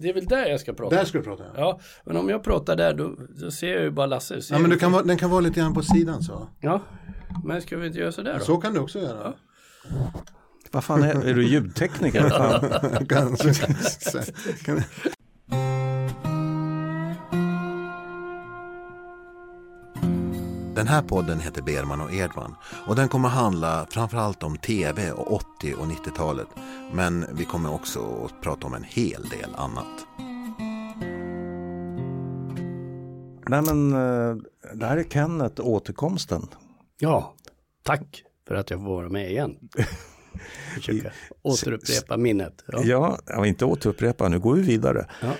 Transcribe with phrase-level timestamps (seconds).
[0.00, 0.96] det är väl där jag ska prata.
[0.96, 1.44] Där ska du prata.
[1.44, 4.40] Ja, Ja, men om jag pratar där då, då ser jag ju bara Lasse.
[4.50, 6.48] Ja men du kan vara, den kan vara lite grann på sidan så.
[6.60, 6.80] Ja,
[7.44, 8.44] men ska vi inte göra sådär då?
[8.44, 9.32] Så kan du också göra.
[10.70, 12.28] Vad fan är, är du ljudtekniker?
[12.28, 13.06] Fan.
[13.06, 13.54] Kanske.
[14.64, 14.82] Kan-
[20.78, 22.54] Den här podden heter Berman och Edman
[22.86, 26.46] och den kommer handla framförallt om tv och 80 och 90-talet.
[26.92, 30.06] Men vi kommer också att prata om en hel del annat.
[33.48, 34.36] Nej men eh,
[34.74, 36.42] det här är Kenneth, återkomsten.
[36.98, 37.34] Ja,
[37.82, 39.56] tack för att jag får vara med igen.
[40.74, 41.10] Försöka
[41.42, 42.64] återupprepa minnet.
[42.66, 43.18] Ja.
[43.26, 45.06] Ja, inte återupprepa, nu går vi vidare.
[45.22, 45.32] Ja.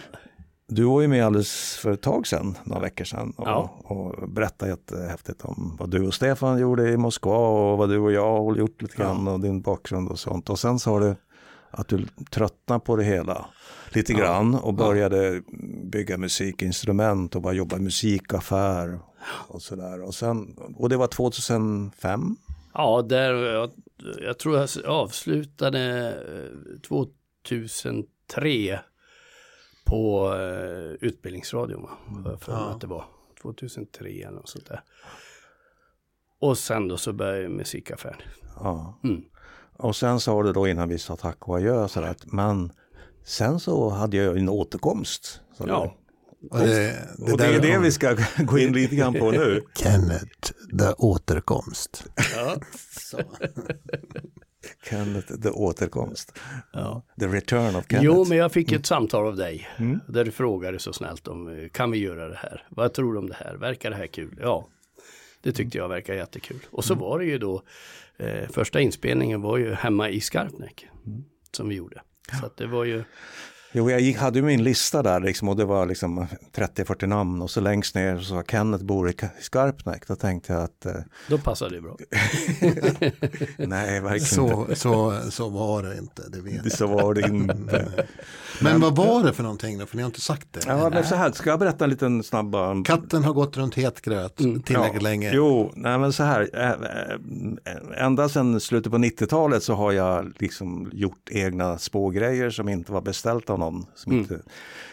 [0.70, 3.80] Du var ju med alldeles för ett tag sedan, några veckor sedan, och, Ja.
[3.84, 8.12] och berättade jättehäftigt om vad du och Stefan gjorde i Moskva och vad du och
[8.12, 10.50] jag har gjort lite grann och din bakgrund och sånt.
[10.50, 11.14] Och sen sa du
[11.70, 13.46] att du tröttnade på det hela
[13.92, 15.42] lite grann och började
[15.84, 18.98] bygga musikinstrument och bara jobba i musikaffär
[19.48, 20.02] och sådär.
[20.02, 22.36] Och, sen, och det var 2005?
[22.74, 23.70] Ja, där, jag,
[24.26, 28.80] jag tror jag avslutade eh, 2003
[29.88, 31.82] på eh, Utbildningsradion.
[31.82, 31.90] Va?
[32.24, 32.58] Jag för Ja.
[32.58, 33.04] att det var
[33.42, 34.80] 2003 eller något sånt där.
[36.40, 38.26] Och sen då så började jag musikaffär.
[38.56, 39.00] Ja.
[39.04, 39.20] Mm.
[39.76, 42.72] Och sen sa du då innan vi sa tack och adjö sådär att men
[43.24, 45.40] sen så hade jag en återkomst.
[45.58, 45.68] du.
[45.68, 45.94] Ja.
[46.50, 46.96] Och det,
[47.32, 49.62] Och det är det vi ska gå in lite grann på nu.
[49.74, 52.04] Kenneth, the återkomst.
[52.36, 52.56] Ja.
[54.90, 56.38] Kenneth, the återkomst.
[56.72, 57.02] Ja.
[57.20, 58.04] The return of Kenneth.
[58.04, 59.68] Jo, men jag fick ett samtal av dig.
[59.78, 60.00] Mm.
[60.08, 62.66] Där du frågade så snällt om, eh, kan vi göra det här?
[62.68, 63.54] Vad tror du om det här?
[63.54, 64.38] Verkar det här kul?
[64.42, 64.66] Ja,
[65.42, 66.60] det tyckte jag verkar jättekul.
[66.70, 67.02] Och så Mm.
[67.04, 67.62] var det ju då,
[68.16, 70.86] eh, första inspelningen var ju hemma i Skarpnäck.
[71.06, 71.24] Mm.
[71.52, 72.02] Som vi gjorde.
[72.40, 73.04] Så det var ju,
[73.72, 76.26] Jo, jag gick, hade ju min lista där liksom, och det var liksom
[76.56, 80.08] 30-40 namn och så längst ner så var Kenneth bor i Ka- Skarpnäck.
[80.08, 80.92] Då tänkte jag att eh,
[81.28, 81.96] då passade det bra.
[83.66, 84.74] nej, verkligen inte.
[84.76, 86.72] Så, så, så var det inte, det vet jag.
[86.72, 88.06] Så var det inte.
[88.60, 89.86] Men vad var det för någonting då?
[89.86, 90.60] För ni har inte sagt det.
[90.66, 92.56] Ja, men så här, ska jag berätta en liten snabb?
[92.86, 95.30] Katten har gått runt het gröt tillräckligt Ja, länge.
[95.34, 100.32] Jo, nej men så här, äh, äh, ända sedan slutet på 90-talet så har jag
[100.38, 103.86] liksom gjort egna spågrejer som inte var beställt någon.
[103.94, 104.40] Som inte,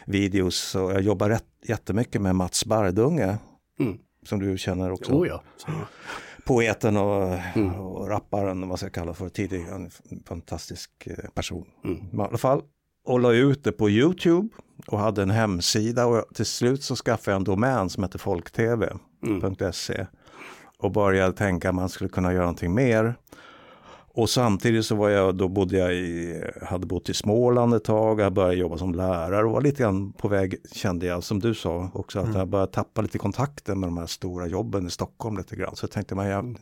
[0.06, 3.38] videos, så jag jobbar rätt, jättemycket med Mats Bardunge.
[3.80, 3.98] Mm.
[4.24, 5.12] Som du känner också.
[5.12, 5.44] Oh ja.
[6.46, 7.40] Poeten och,
[7.80, 9.90] och rapparen, vad ska jag kalla för, tidig, en
[10.26, 11.66] fantastisk eh, person.
[12.12, 12.62] Men I alla fall,
[13.06, 14.50] och la ut det på YouTube
[14.88, 20.06] och hade en hemsida och till slut så skaffade jag en domän som heter folktv.se
[20.78, 23.16] och började tänka att man skulle kunna göra någonting mer.
[24.16, 28.20] Och samtidigt så var jag, då bodde jag i, hade bott i Småland ett tag,
[28.20, 31.54] jag började jobba som lärare och var lite grann på väg, kände jag, som du
[31.54, 35.38] sa också, att jag började tappa lite kontakten med de här stora jobben i Stockholm
[35.38, 35.76] lite grann.
[35.76, 36.58] Så jag tänkte, man, jag,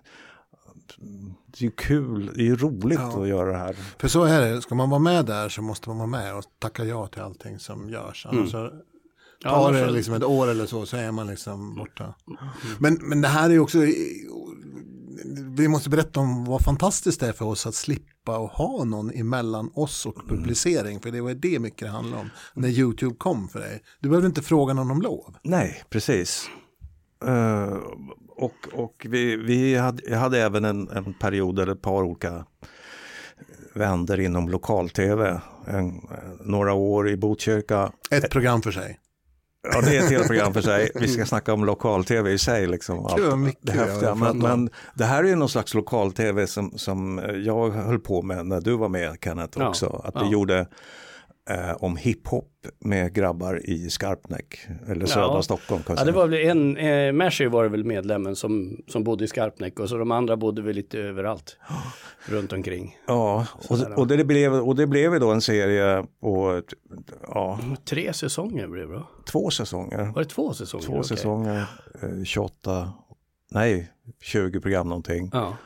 [1.45, 3.73] det är ju kul, det är ju roligt att göra det här.
[3.97, 6.43] För så är det, ska man vara med där så måste man vara med och
[6.59, 8.25] tacka ja till allting som görs.
[8.29, 8.71] Annars så
[9.43, 12.13] Ja, tar det liksom ett år eller så så är man liksom borta.
[12.79, 13.77] Men, men det här är ju också,
[15.57, 19.11] vi måste berätta om vad fantastiskt det är för oss att slippa och ha någon
[19.11, 20.99] emellan oss och publicering.
[20.99, 23.83] För det var det mycket det handlade om när YouTube kom för dig.
[23.99, 25.35] Du behövde inte fråga någon om lov.
[25.43, 26.49] Nej, precis.
[27.25, 27.77] Eh,
[28.29, 32.45] och och vi, vi hade, jag hade även en, en period eller ett par olika
[33.73, 35.41] vänder inom lokal-tv.
[35.67, 35.95] En, eh,
[36.45, 37.91] några år i Botkyrka.
[38.11, 38.99] Ett program för sig.
[39.71, 40.91] Ja, det är ett helt program för sig.
[40.95, 42.67] Vi ska snacka om lokal-tv i sig.
[42.67, 44.15] Liksom, vad mycket det häftiga.
[44.15, 48.45] Men, men det här är ju någon slags lokal-tv som, som jag höll på med
[48.45, 50.01] när du var med Kenneth Ja, också.
[50.03, 50.31] Att vi ja.
[50.31, 50.67] gjorde
[51.49, 52.49] eh, om hiphop
[52.79, 54.57] med grabbar i Skarpnäck.
[54.87, 55.83] Eller södra Stockholm.
[55.83, 59.23] kan Ja, det var väl en, eh, Mercy var det väl medlemmen som, som bodde
[59.23, 61.57] i Skarpnäck och så de andra bodde väl lite överallt
[62.25, 62.97] runt omkring.
[63.07, 66.61] Ja, och, och, det blev, och det blev ju då en serie på
[67.27, 69.07] ja, Tre säsonger blev det då.
[69.31, 70.11] två säsonger.
[70.15, 70.85] Var det två säsonger?
[70.85, 71.03] Två Okej.
[71.03, 71.65] säsonger,
[72.01, 72.93] eh, 28,
[73.51, 73.91] nej
[74.21, 75.29] 20 program någonting.
[75.33, 75.57] Ja.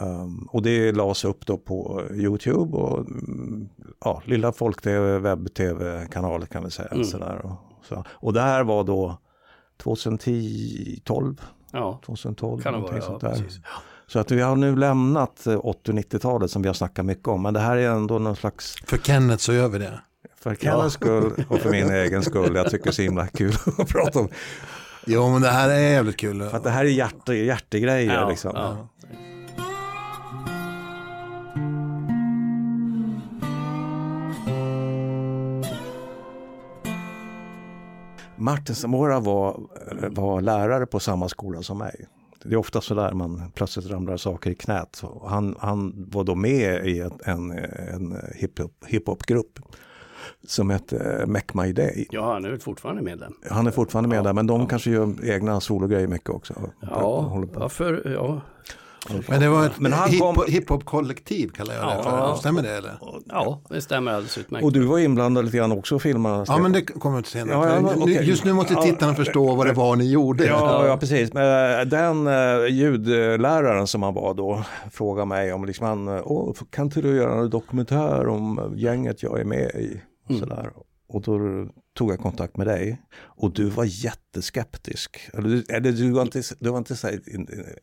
[0.00, 3.68] Um, och det lades upp då på YouTube och mm,
[4.04, 6.88] ja, lilla folk-tv, webb-tv-kanaler kan vi säga.
[6.88, 7.04] Mm.
[7.04, 8.04] Sådär och, så.
[8.10, 9.18] och det här var då
[9.82, 11.40] 2010, 12,
[11.72, 12.62] ja, 2012.
[12.62, 13.12] kan det någonting vara.
[13.12, 13.44] Ja, sånt där.
[13.44, 13.60] precis.
[14.06, 17.42] Så att vi har nu lämnat eh, 80 90-talet som vi har snackat mycket om.
[17.42, 20.00] Men det här är ändå någon slags För Kenneth så gör vi det.
[20.40, 22.56] För Kennets skull och för min egen skull.
[22.56, 24.28] Jag tycker det är så himla kul att prata om.
[25.06, 26.48] Jo men det här är jävligt kul.
[26.48, 28.52] För att det här är hjärte, hjärtegrejer Ja, liksom.
[28.54, 28.88] ja.
[38.40, 39.60] Martin Samora var,
[40.10, 42.06] var lärare på samma skola som mig.
[42.44, 45.02] Det är ofta så där man plötsligt ramlar saker i knät.
[45.24, 47.50] Han, han var då med i ett, en,
[47.94, 49.58] en hiphop, hiphopgrupp
[50.46, 52.06] som hette Make My Day.
[52.10, 53.32] Ja, han är fortfarande medlem.
[53.50, 54.66] Han är fortfarande med ja, där, men de ja.
[54.66, 56.54] kanske gör egna sologrejer mycket också.
[56.80, 58.40] Ja, ja, för, ja
[59.28, 60.44] men det var ett Men hip, kom...
[60.48, 62.10] hiphop-kollektiv kallar jag det för.
[62.10, 62.36] Ja.
[62.36, 62.98] Stämmer det eller?
[63.26, 64.64] Ja, det stämmer alldeles utmärkt.
[64.64, 66.44] Och du var inblandad lite grann också och filmade?
[66.48, 67.68] Ja, men det kommer senare.
[67.68, 68.24] Ja, ja, okay.
[68.24, 70.44] Just nu måste tittarna förstå vad det var ni gjorde.
[70.44, 71.32] Ja, ja precis.
[71.32, 76.84] Men den uh, ljudläraren som han var då frågade mig om liksom han, Åh, kan
[76.84, 80.00] inte du göra en dokumentär om gänget jag är med i?
[80.28, 80.40] Mm.
[80.40, 80.70] Sådär.
[81.12, 85.20] Och då tog jag kontakt med dig och du var jätteskeptisk.
[85.32, 87.08] Eller, eller du var inte, du var inte så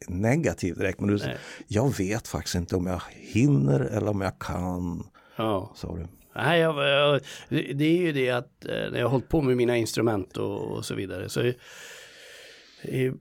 [0.07, 1.29] negativ direkt, men du sa,
[1.68, 5.03] jag vet faktiskt inte om jag hinner eller om jag kan.
[5.35, 5.71] Ja.
[5.75, 6.07] Sa du.
[6.35, 9.57] Nej, jag, jag, det är ju det att eh, när jag har hållit på med
[9.57, 11.51] mina instrument och, och så vidare så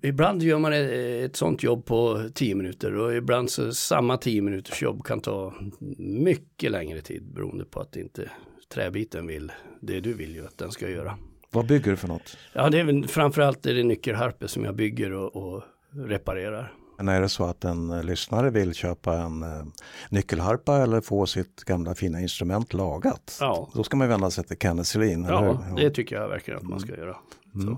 [0.03, 0.91] Ibland gör man ett,
[1.25, 5.55] ett sånt jobb på tio minuter och ibland så samma tio minuters jobb kan ta
[5.99, 8.31] mycket längre tid beroende på att inte
[8.69, 11.19] träbiten vill det du vill ju att den ska göra.
[11.51, 12.37] Vad bygger du för något?
[12.53, 16.73] Ja, det är framförallt är det nyckelharpor som jag bygger och, och reparerar.
[16.97, 19.65] Men är det så att en lyssnare vill köpa en eh,
[20.09, 23.37] nyckelharpa eller få sitt gamla fina instrument lagat?
[23.41, 23.71] Ja.
[23.75, 25.25] Då ska man vända sig till Kenneth Selin.
[25.25, 27.17] Ja, det tycker jag verkligen att man ska göra.
[27.55, 27.77] Mm.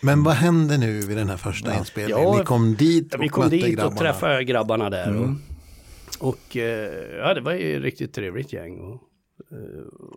[0.00, 1.78] Men vad hände nu vid den här första ja.
[1.78, 2.22] inspelningen?
[2.22, 3.86] Ja, Ni kom dit och Vi kom dit grabbarna.
[3.86, 5.08] och träffade grabbarna där.
[5.08, 5.38] Mm.
[6.20, 8.78] Och, och, eh, ja, det var ju ett riktigt trevligt gäng.
[8.80, 9.00] Och,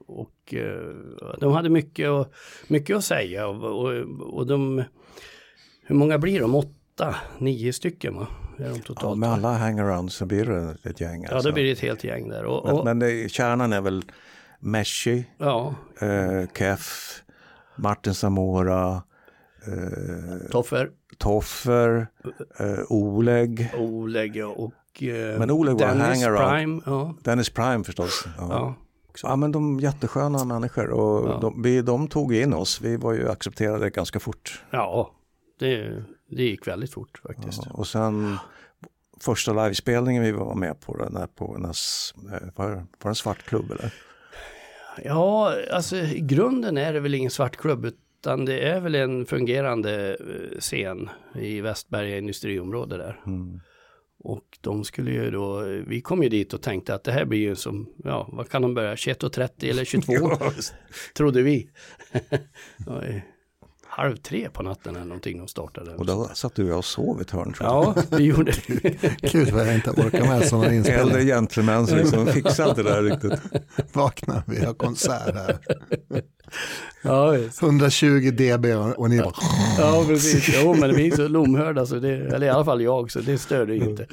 [0.08, 0.96] och eh,
[1.40, 2.34] de hade mycket, och,
[2.68, 3.94] mycket att säga och, och,
[4.34, 4.84] och de,
[5.82, 6.56] hur många blir de?
[6.56, 8.28] Åtta, nio stycken va?
[8.58, 11.26] Är de totalt, ja, med alla hangarounds så blir det ett gäng.
[11.26, 11.36] Alltså.
[11.36, 12.46] Ja, det blir ett helt gäng där.
[12.46, 14.04] Och, och, men, men det, kärnan är väl
[14.60, 15.76] Meshi, ja.
[16.00, 17.22] eh, Kef,
[17.76, 19.04] Martin Samora,
[19.68, 22.08] eh, Toffer, Toffer
[22.60, 23.72] eh, Oleg.
[23.78, 26.82] Oleg och eh, Men Oleg var Dennis Prime.
[26.86, 27.16] Ja.
[27.24, 28.28] Dennis Prime förstås.
[28.38, 28.48] Ja.
[28.50, 28.76] ja
[29.16, 29.28] också.
[29.28, 31.38] Ja men de är jättesköna människor och ja.
[31.42, 32.82] de, vi, de tog in oss.
[32.82, 34.64] Vi var ju accepterade ganska fort.
[34.72, 35.12] Ja,
[35.60, 37.62] det, det gick väldigt fort faktiskt.
[37.66, 38.38] Ja, och sen
[39.20, 41.72] första livespelningen vi var med på, den där på en, eh,
[42.56, 43.94] var, var det en svart klubb eller?
[45.04, 49.26] Ja, alltså i grunden är det väl ingen svart klubb utan det är väl en
[49.26, 53.22] fungerande eh, scen i Västberga industriområde där.
[53.26, 53.60] Mm.
[54.26, 57.40] Och de skulle ju då, vi kom ju dit och tänkte att det här blir
[57.40, 60.14] ju som, ja vad kan de börja, 21.30 eller 22?
[61.18, 61.70] trodde vi.
[63.98, 65.96] halv tre på natten eller någonting de startade.
[65.96, 67.56] Och då satt du och sov i ett hörn.
[67.60, 69.12] Ja, vi gjorde det.
[69.32, 71.08] Gud vad jag inte orkar med sådana inspelningar.
[71.08, 73.40] Äldre gentlemän som liksom fixar inte det där riktigt.
[73.94, 75.58] Vakna, vi har konsert här.
[77.02, 78.66] Ja, 120 dB
[78.98, 79.34] och ni bara...
[79.78, 80.56] Ja, precis.
[80.56, 83.38] Jo, men vi är så lomhörda, så det, eller i alla fall jag, så det
[83.38, 84.08] störde inte.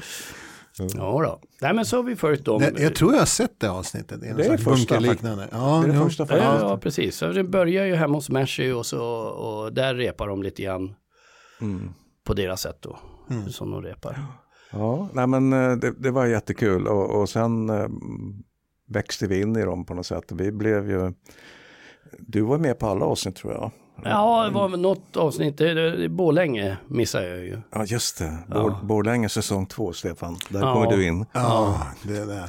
[0.79, 1.41] Ja då.
[1.61, 2.61] Nej men så har vi följt dem.
[2.61, 4.21] Det, jag tror jag har sett det avsnittet.
[4.21, 5.49] Det är, det är första liknande.
[5.53, 7.17] Ja, det är det första ja, ja, precis.
[7.17, 10.95] Så det börjar ju hemma hos Meshy och, så, och där repar de lite grann
[11.61, 11.91] mm.
[12.25, 12.99] på deras sätt då.
[13.31, 13.51] Mm.
[13.51, 14.19] Som de repar.
[14.73, 17.89] Ja, nej men eh, det, det var jättekul och, och sen äh,
[18.89, 20.33] växte vi in i dem på något sätt.
[20.33, 21.13] Vi blev ju,
[22.19, 23.71] du var med på alla avsnitt tror jag.
[24.05, 25.61] Ja, det var något avsnitt,
[26.11, 27.59] Borlänge missade jag ju.
[27.73, 28.38] Ja, just det.
[28.49, 28.81] Ja.
[28.83, 30.37] Borlänge säsong två, Stefan.
[30.49, 30.75] Där ja.
[30.75, 31.26] kommer du in.
[31.33, 32.49] Ja, det är det.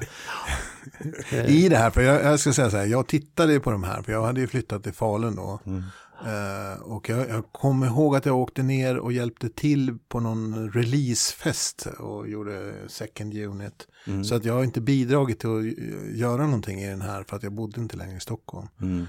[1.48, 4.02] I det här, för jag, jag, ska säga så här, jag tittade på de här,
[4.02, 5.60] för jag hade ju flyttat till Falun då.
[5.66, 5.84] Mm.
[6.26, 10.72] Uh, och jag, jag kommer ihåg att jag åkte ner och hjälpte till på någon
[10.72, 13.88] releasefest och gjorde second unit.
[14.08, 14.24] Mm.
[14.24, 17.44] Så att jag har inte bidragit till att göra någonting i den här för att
[17.44, 18.68] jag bodde inte längre i Stockholm.
[18.82, 19.08] Mm.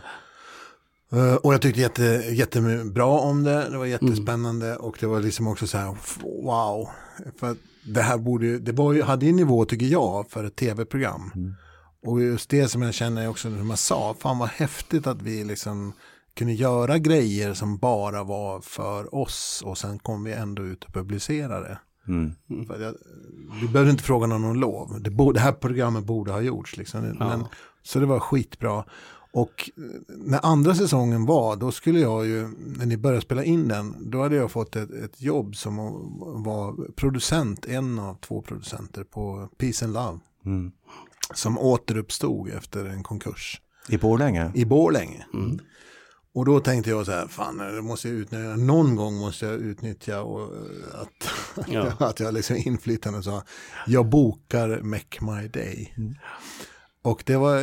[1.14, 4.80] Uh, och jag tyckte jätte, jättebra om det, det var jättespännande mm.
[4.80, 5.96] och det var liksom också så här,
[6.44, 6.88] wow.
[7.40, 11.32] För det här borde, det var ju, hade ju nivå tycker jag för ett tv-program.
[11.34, 11.54] Mm.
[12.06, 15.44] Och just det som jag känner också som jag sa, fan vad häftigt att vi
[15.44, 15.92] liksom
[16.34, 20.94] kunde göra grejer som bara var för oss och sen kom vi ändå ut och
[20.94, 21.78] publicerade.
[22.08, 22.34] Mm.
[22.66, 22.94] För jag,
[23.60, 24.96] vi behövde inte fråga någon om lov.
[25.00, 26.76] Det, bo, det här programmet borde ha gjorts.
[26.76, 27.16] Liksom.
[27.18, 27.28] Ja.
[27.28, 27.44] Men,
[27.82, 28.84] så det var skitbra.
[29.34, 29.70] Och
[30.08, 34.22] när andra säsongen var, då skulle jag ju, när ni började spela in den, då
[34.22, 35.76] hade jag fått ett, ett jobb som
[36.44, 40.18] var producent, en av två producenter på Peace and Love.
[40.46, 40.72] Mm.
[41.34, 43.60] Som återuppstod efter en konkurs.
[43.88, 44.52] I Borlänge?
[44.54, 45.26] I Borlänge.
[45.34, 45.58] Mm.
[46.34, 49.54] Och då tänkte jag så här, fan, det måste jag utnyttja, någon gång måste jag
[49.54, 50.50] utnyttja och
[50.92, 51.30] att,
[51.68, 51.92] ja.
[52.06, 53.42] att jag liksom inflytande så
[53.86, 55.94] jag bokar Make My Day.
[55.96, 56.14] Mm.
[57.04, 57.60] Och det var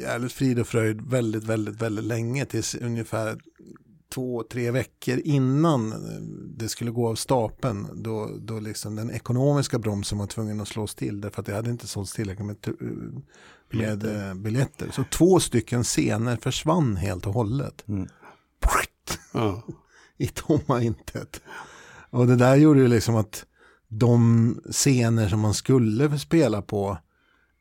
[0.00, 3.38] jävligt frid och fröjd väldigt, väldigt, väldigt länge tills ungefär
[4.14, 5.94] två, tre veckor innan
[6.56, 10.94] det skulle gå av stapeln då, då liksom den ekonomiska bromsen var tvungen att slås
[10.94, 14.34] till därför att det hade inte sålts tillräckligt med, med biljetter.
[14.34, 14.90] biljetter.
[14.92, 17.88] Så två stycken scener försvann helt och hållet.
[17.88, 18.08] Mm.
[19.32, 19.62] Ja.
[20.16, 21.40] I tomma intet.
[22.10, 23.46] Och det där gjorde ju liksom att
[23.88, 26.98] de scener som man skulle spela på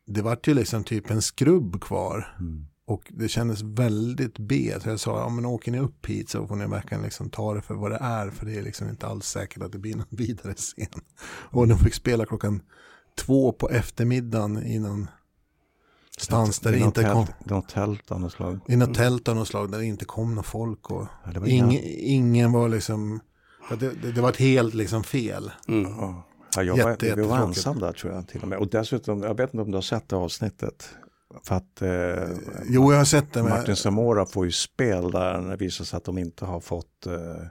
[0.10, 2.36] det vart ju liksom typ en skrubb kvar.
[2.40, 2.66] Mm.
[2.86, 4.74] Och det kändes väldigt B.
[4.82, 7.54] Så jag sa, ja men åker ni upp hit så får ni verkligen liksom ta
[7.54, 8.30] det för vad det är.
[8.30, 11.02] För det är liksom inte alls säkert att det blir någon vidare scen.
[11.26, 12.62] Och de fick spela klockan
[13.18, 15.08] två på eftermiddagen i någon
[16.18, 17.26] stans där det inte kom.
[17.44, 18.60] Något tält av något slag.
[18.68, 20.92] I något tält av något slag där det inte kom någon folk.
[20.92, 23.20] Och ja, ingen, ingen var liksom,
[23.80, 25.52] det, det, det var helt liksom fel.
[25.68, 25.92] Mm.
[25.92, 28.60] Ja, jag var, Jätte, vi var ensam där tror jag till och med.
[28.60, 30.90] Och dessutom, jag vet inte om du har sett det avsnittet.
[31.44, 32.38] För att eh,
[32.70, 33.44] jo, jag har sett det.
[33.44, 37.06] Martin Samora får ju spel där när det visar sig att de inte har fått
[37.08, 37.46] eh,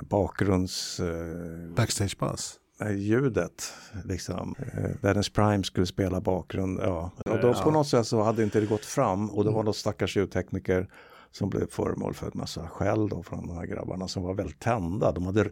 [0.00, 1.00] bakgrunds...
[1.00, 2.58] Eh, Backstage pass?
[2.96, 3.72] ljudet.
[4.04, 4.54] Liksom.
[4.58, 6.80] Eh, Dennis Prime skulle spela bakgrund.
[6.82, 7.10] Ja.
[7.24, 9.76] Och då på något sätt så hade inte det gått fram och det var något
[9.76, 10.88] stackars ljudtekniker
[11.30, 14.60] som blev föremål för en massa skäll då från de här grabbarna som var väldigt
[14.60, 15.12] tända.
[15.12, 15.50] De hade,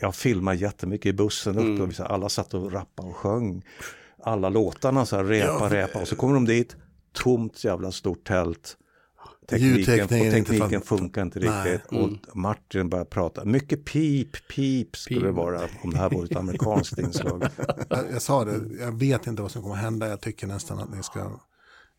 [0.00, 1.82] jag filmade jättemycket i bussen upp mm.
[1.82, 3.64] och alla satt och rappade och sjöng
[4.22, 5.68] alla låtarna så här, repa, ja.
[5.70, 6.76] repa och så kommer de dit,
[7.12, 8.76] tomt jävla stort tält.
[9.48, 12.04] Tekniken, och tekniken funkar inte riktigt mm.
[12.04, 13.44] och Martin börjar prata.
[13.44, 15.26] Mycket pip, pip skulle pip.
[15.26, 17.42] det vara om det här var ett amerikanskt inslag.
[17.88, 20.08] Jag, jag sa det, jag vet inte vad som kommer hända.
[20.08, 21.40] Jag tycker nästan att ni ska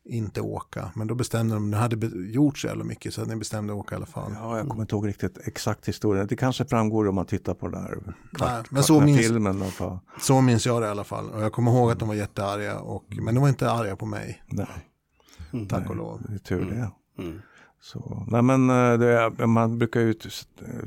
[0.09, 0.91] inte åka.
[0.95, 3.79] Men då bestämde de, det hade gjort så jävla mycket så att ni bestämde att
[3.79, 4.31] åka i alla fall.
[4.35, 6.27] Ja, jag kommer inte ihåg riktigt exakt historien.
[6.27, 7.97] Det kanske framgår om man tittar på den här
[8.39, 9.63] Nej, men så minns, filmen.
[10.19, 11.29] Så minns jag det i alla fall.
[11.29, 14.05] Och jag kommer ihåg att de var jättearga, och, men de var inte arga på
[14.05, 14.43] mig.
[14.47, 14.67] Nej.
[15.69, 16.21] Tack och lov.
[16.27, 16.91] Det är tur det.
[17.23, 17.41] Mm.
[17.81, 20.13] Så, nej men eh, det, man brukar ju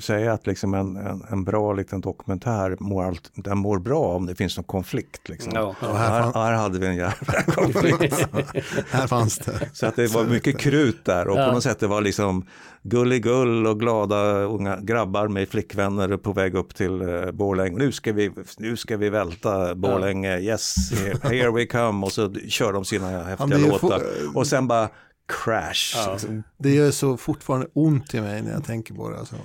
[0.01, 4.27] säga att liksom en, en, en, bra liten dokumentär mår, allt, den mår bra om
[4.27, 5.29] det finns någon konflikt.
[5.29, 5.53] Liksom.
[5.57, 8.29] Och här, här, här, hade vi en jävla konflikt.
[8.91, 9.71] här fanns det.
[9.73, 11.47] Så att det var mycket krut där och ja.
[11.47, 12.47] på något sätt det var liksom
[12.83, 17.79] gulligull och glada unga grabbar med flickvänner på väg upp till uh, Borlänge.
[17.79, 20.75] Nu ska vi, nu ska vi välta Borlänge, yes,
[21.23, 24.03] here we come och så kör de sina häftiga låtar.
[24.35, 24.89] Och sen bara
[25.31, 25.95] crash.
[25.95, 26.13] Ja.
[26.13, 26.43] Liksom.
[26.59, 29.19] Det gör så fortfarande ont i mig när jag tänker på det.
[29.19, 29.37] Alltså.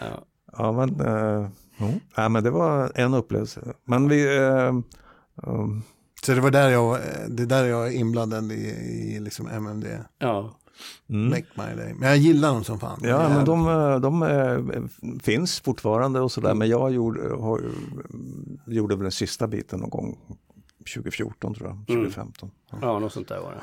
[0.00, 0.24] Ja.
[0.52, 1.48] ja, men, uh,
[2.16, 3.60] ja, men det var en upplevelse.
[3.84, 4.38] Men vi...
[4.38, 4.80] Uh,
[5.36, 5.82] um.
[6.22, 8.54] Så det var där jag, det är där jag är inblandad i,
[9.14, 9.86] i liksom MMD.
[10.18, 10.56] Ja.
[11.10, 11.28] Mm.
[11.30, 11.94] Make my day.
[11.94, 13.00] Men jag gillar dem som fan.
[13.02, 13.66] Ja, men de,
[14.02, 14.88] de, de
[15.22, 16.48] finns fortfarande och sådär.
[16.48, 16.58] Mm.
[16.58, 17.62] Men jag gjorde, har,
[18.66, 20.18] gjorde väl den sista biten någon gång
[20.94, 22.50] 2014 tror jag, 2015.
[22.72, 22.88] Mm.
[22.88, 23.60] Ja, något sånt där var det.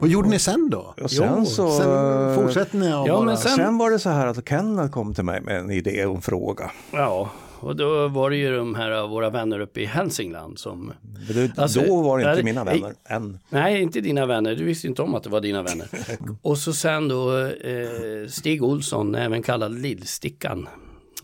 [0.00, 0.94] Vad gjorde ni sen då?
[1.02, 3.24] Och sen så sen fortsätter ni ja, bara.
[3.24, 3.56] men sen...
[3.56, 6.22] sen var det så här att Kenneth kom till mig med en idé och en
[6.22, 6.70] fråga.
[6.90, 10.92] Ja, och då var det ju de här våra vänner uppe i Hälsingland som...
[11.28, 13.38] Det, alltså, då var det inte mina vänner än.
[13.48, 14.54] Nej, inte dina vänner.
[14.54, 15.88] Du visste inte om att det var dina vänner.
[16.42, 20.68] och så sen då eh, Stig Olsson, även kallad Lillstickan.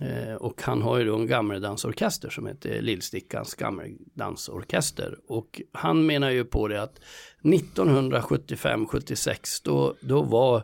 [0.00, 5.18] Eh, och han har ju då en gammeldansorkester som heter Lillstickans gammeldansorkester.
[5.28, 7.00] Och han menar ju på det att
[7.42, 10.62] 1975-76 då, då var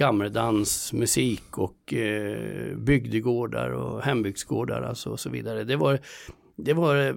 [0.00, 5.64] gammeldans, musik och eh, bygdegårdar och hembygdsgårdar alltså och så vidare.
[5.64, 5.98] Det var,
[6.56, 7.16] det var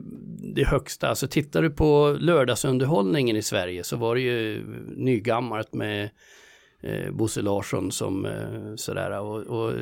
[0.56, 1.08] det högsta.
[1.08, 6.10] Alltså tittar du på lördagsunderhållningen i Sverige så var det ju nygammalt med
[6.82, 9.20] eh, Bosse Larsson som eh, sådär.
[9.20, 9.74] Och, och,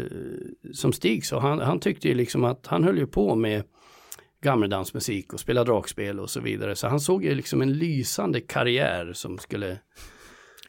[0.74, 3.63] som Stig sa, han, han tyckte ju liksom att han höll ju på med
[4.41, 6.75] gammeldansmusik och spela dragspel och så vidare.
[6.75, 9.77] Så han såg ju liksom en lysande karriär som skulle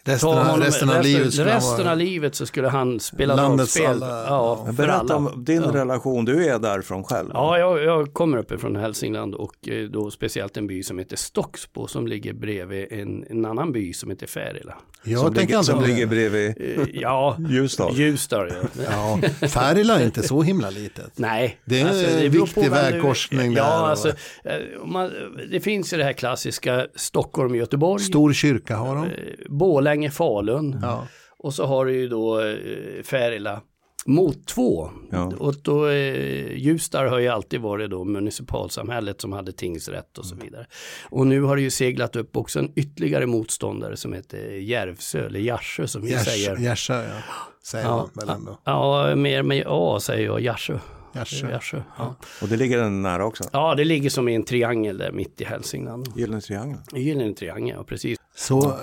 [0.05, 3.99] Resten, av, resten, av, resten, livet, resten av livet så skulle han spela dragspel.
[4.01, 4.69] Ja.
[4.73, 5.75] Berätta om din ja.
[5.75, 7.31] relation, du är därifrån själv.
[7.35, 11.87] Ja, jag, jag kommer uppifrån Hälsingland och eh, då speciellt en by som heter Stocksbo
[11.87, 14.75] som ligger bredvid en, en annan by som heter Färila.
[15.05, 17.97] Jag som tänker ligger, som ligger bredvid eh, ja, Ljusdal.
[17.97, 18.53] Ljusdal
[18.87, 19.19] ja.
[19.41, 21.13] ja, Färila är inte så himla litet.
[21.19, 21.59] Nej.
[21.65, 23.71] Det är alltså, en viktig vägkorsning ja, där.
[23.71, 24.09] Alltså,
[24.45, 25.11] eh, man,
[25.51, 28.03] det finns ju det här klassiska Stockholm-Göteborg.
[28.03, 29.09] Stor kyrka har de.
[29.49, 30.79] Bålänge Borlänge, Falun.
[30.83, 31.07] Ja.
[31.39, 33.61] Och så har du ju då eh, Färila
[34.07, 34.91] mot två.
[35.11, 35.33] Ja.
[35.39, 40.35] Och då eh, Ljusdal har ju alltid varit då municipalsamhället som hade tingsrätt och så
[40.35, 40.47] mm.
[40.47, 40.67] vidare.
[41.11, 45.41] Och nu har det ju seglat upp också en ytterligare motståndare som heter Järvsö eller
[45.41, 46.57] Jarsö som vi säger.
[46.57, 47.23] Järsa, ja.
[47.65, 48.59] Säger ja, man väl ändå.
[48.65, 50.41] Ja, mer med A säger jag.
[50.41, 50.79] Gärsjö.
[51.15, 51.83] Gärsjö.
[51.99, 52.17] Ja.
[52.43, 53.45] Och det ligger den nära också?
[53.53, 56.09] ja, det ligger som i en triangel där mitt i Hälsingland.
[56.17, 56.81] Gyllene triangeln?
[56.95, 58.19] I Gyllene triangel, ja precis.
[58.37, 58.79] Så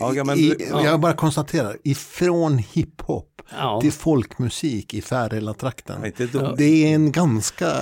[0.00, 0.84] Ja, ja, men i, ja.
[0.84, 3.80] jag bara konstaterar, ifrån hiphop Ja.
[3.80, 6.04] till folkmusik i Färila-trakten.
[6.06, 6.54] Inte dumt.
[6.58, 7.72] Det är en ganska,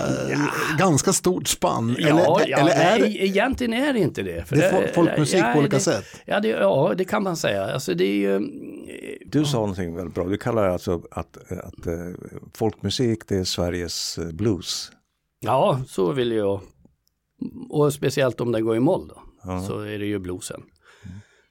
[0.78, 1.96] ganska stort spann.
[1.98, 4.44] Ja, eller ja eller är nej, det, egentligen är det inte det.
[4.48, 6.04] För det är fol- folkmusik ja, på olika det, sätt?
[6.24, 7.64] Ja det, ja, det kan man säga.
[7.64, 8.40] Alltså det är ju...
[9.26, 10.24] Du sa någonting väldigt bra.
[10.24, 11.94] Du kallar alltså att, att eh,
[12.54, 14.92] folkmusik det är Sveriges eh, blues.
[15.40, 16.60] Ja, så vill jag.
[17.70, 19.22] Och speciellt om den går i moll då.
[19.68, 20.62] Så är det ju bluesen.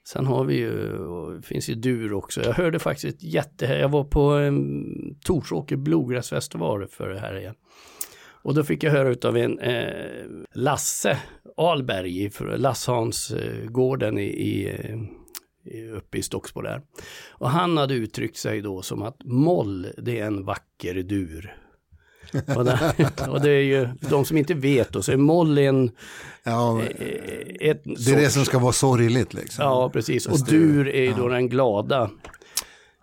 [0.08, 2.42] Sen har vi ju, och det finns ju dur också.
[2.44, 4.86] Jag hörde faktiskt jätte, jag var på en
[5.22, 7.56] Torsåker Bluegrassfestival för det här igen.
[8.46, 11.18] Och då fick jag höra utav en eh, Lasse
[11.58, 14.70] Alberg, Lasshansgården eh, i, i,
[15.64, 16.82] i, uppe i Stocksbo där.
[17.30, 21.56] Och han hade uttryckt sig då som att moll, det är en vacker dur
[22.56, 25.92] och, det, och det är ju, de som inte vet då, så är moll en,
[26.44, 29.65] Ja, eh, ett det är det som ska vara sorgligt liksom.
[29.65, 30.25] Ja, precis.
[30.25, 32.10] Och dur är ju då den glada.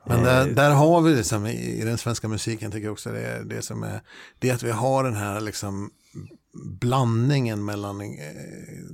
[0.06, 3.10] Men där, där har vi det som i, i den svenska musiken tycker jag också
[3.10, 4.00] det är det som är,
[4.38, 5.90] det är att vi har den här liksom
[6.80, 8.06] blandningen mellan eh,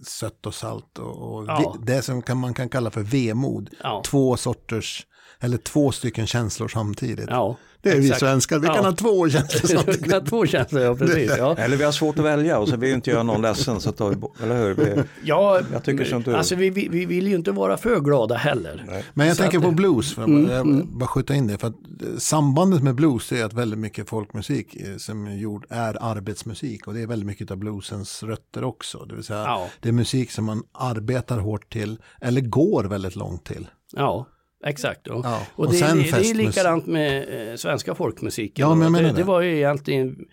[0.06, 1.76] sött och salt och, och Ja.
[1.86, 3.70] ve, det som kan, man kan kalla för vemod.
[3.82, 4.02] Ja.
[4.06, 5.06] Två sorters,
[5.40, 7.28] eller två stycken känslor samtidigt.
[7.28, 8.20] Ja, det är vi exakt.
[8.20, 8.82] svenskar, vi kan Ja.
[8.82, 9.82] ha två känslor.
[10.10, 11.32] Ja, Två ja precis.
[11.38, 13.80] Ja, Eller vi har svårt att välja och så vill vi inte göra någon ledsen.
[13.80, 14.74] Så tar vi, eller hur?
[14.74, 16.34] Vi, ja Jag tycker som du.
[16.34, 19.02] Alltså vi, vi, vi vill ju inte vara för glada heller.
[19.14, 21.58] Men jag Så tänker att- Mm, på blues, för att jag bara skjuta in det.
[21.58, 25.66] För att eh, sambandet med blues är att väldigt mycket folkmusik eh, som är gjord
[25.70, 26.86] är arbetsmusik.
[26.86, 28.98] Och det är väldigt mycket av bluesens rötter också.
[29.04, 29.68] Det vill säga Ja.
[29.80, 33.66] det är musik som man arbetar hårt till eller går väldigt långt till.
[33.92, 34.26] Ja,
[34.66, 35.00] exakt.
[35.04, 35.20] Ja.
[35.24, 38.62] Ja, Och, och det, sen det, det är likadant med eh, svenska folkmusiken.
[38.68, 39.24] Ja, men jag det, menar det det.
[39.24, 40.26] var ju egentligen,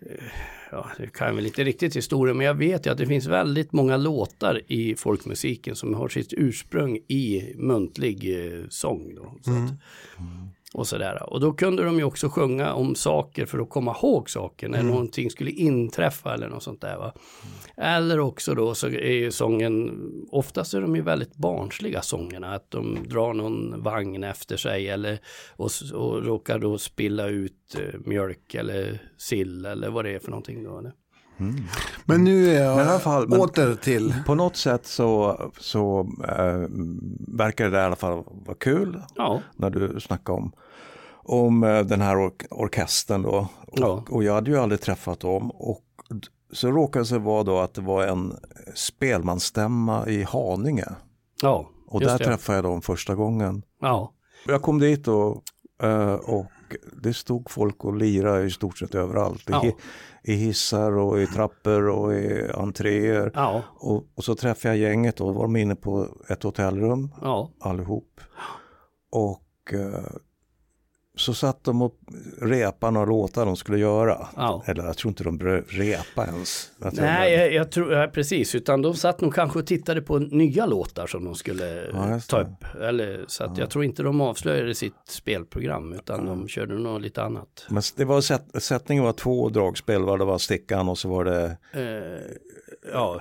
[0.00, 0.24] eh,
[0.70, 3.72] ja, det kan väl inte riktigt historia, men jag vet ju att det finns väldigt
[3.72, 9.14] många låtar i folkmusiken som har sitt ursprung i muntlig eh, sång.
[9.14, 9.64] Då, så Mm.
[9.64, 9.72] att,
[10.76, 11.32] och sådär.
[11.32, 14.78] Och då kunde de ju också sjunga om saker för att komma ihåg saker när
[14.80, 14.90] Mm.
[14.90, 16.96] någonting skulle inträffa eller något sånt där.
[16.96, 17.12] Va?
[17.76, 22.70] Eller också då så är ju sången, oftast är de ju väldigt barnsliga sångerna, att
[22.70, 25.18] de drar någon vagn efter sig eller
[25.56, 30.30] och, och råkar då spilla ut eh, mjölk eller sill eller vad det är för
[30.30, 30.78] någonting då.
[30.78, 30.92] Eller?
[32.04, 34.14] Men nu är jag Men i alla fall, men- åter till.
[34.26, 36.68] på något sätt så, så äh,
[37.38, 40.52] verkar det i alla fall vara kul Ja, när du snackar om,
[41.28, 43.48] om den här ork- orkestern då.
[43.66, 44.04] Och, Ja.
[44.10, 45.50] och jag hade ju aldrig träffat dem.
[45.50, 45.82] Och
[46.52, 48.36] så råkade det sig vara då att det var en
[48.74, 50.88] spelmansstämma i Haninge.
[51.42, 52.24] ja, Och där det.
[52.24, 53.62] träffade jag dem första gången.
[53.80, 54.12] Ja,
[54.46, 55.42] Jag kom dit och,
[55.82, 56.46] eh, och
[57.02, 59.40] det stod folk och lirade i stort sett överallt.
[59.50, 59.60] I, Ja.
[59.62, 59.74] hi-
[60.22, 63.30] I hissar och i trappor och i entréer.
[63.34, 67.50] ja, Och, och så träffade jag gänget och var de inne på ett hotellrum ja,
[67.60, 68.20] allihop.
[69.12, 70.04] Och eh,
[71.16, 71.94] så satt de och
[72.42, 74.28] repade några låtar de skulle göra.
[74.36, 74.62] ja.
[74.66, 76.70] Eller jag tror inte de repa ens.
[76.82, 80.18] Jag Nej, jag, jag tror, ja, precis, utan de satt nog kanske och tittade på
[80.18, 82.64] nya låtar som de skulle Ja, ta upp.
[82.82, 87.22] Eller, så att jag tror inte de avslöjade sitt spelprogram, utan de körde nog lite
[87.22, 87.66] annat.
[87.68, 90.16] Men det var sätt, sättningen var två dragspel, va?
[90.16, 92.20] det var Stickan och så var det Eh,
[92.92, 93.20] ja?